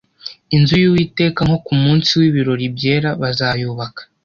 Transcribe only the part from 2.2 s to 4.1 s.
ibirori byera bazayubaka